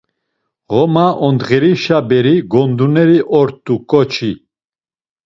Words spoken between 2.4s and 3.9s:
gonduneri ort̆u